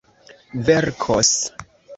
verkos 0.65 1.29